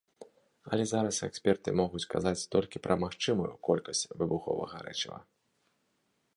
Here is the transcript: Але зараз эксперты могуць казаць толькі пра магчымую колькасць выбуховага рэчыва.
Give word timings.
Але 0.75 0.83
зараз 0.91 1.19
эксперты 1.27 1.69
могуць 1.81 2.01
казаць 2.15 2.47
толькі 2.55 2.83
пра 2.87 2.97
магчымую 3.03 3.53
колькасць 3.69 4.05
выбуховага 4.23 4.77
рэчыва. 4.89 5.19